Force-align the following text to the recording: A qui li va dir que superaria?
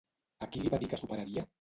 A 0.45 0.49
qui 0.55 0.63
li 0.63 0.73
va 0.75 0.81
dir 0.85 0.91
que 0.95 1.03
superaria? 1.05 1.49